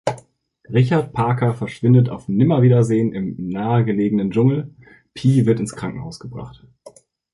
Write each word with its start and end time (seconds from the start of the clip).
Richard 0.67 1.13
Parker 1.13 1.53
verschwindet 1.53 2.09
auf 2.09 2.27
Nimmerwiedersehen 2.27 3.13
im 3.13 3.35
nahegelegenen 3.37 4.31
Dschungel, 4.31 4.73
Pi 5.13 5.45
wird 5.45 5.59
ins 5.59 5.75
Krankenhaus 5.75 6.19
gebracht. 6.19 6.65